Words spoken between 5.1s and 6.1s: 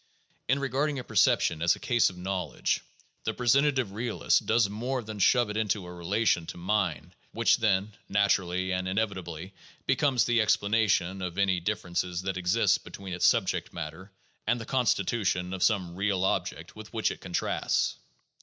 shove into it a